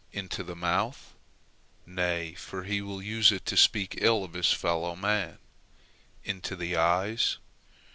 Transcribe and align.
Into 0.11 0.41
the 0.43 0.55
mouth? 0.55 1.13
Nay, 1.85 2.33
for 2.33 2.63
he 2.63 2.81
will 2.81 3.03
use 3.03 3.31
it 3.31 3.45
to 3.45 3.55
speak 3.55 3.93
ill 3.99 4.23
of 4.23 4.33
his 4.33 4.51
fellow 4.51 4.95
man. 4.95 5.37
Into 6.23 6.55
the 6.55 6.75
eyes? 6.75 7.37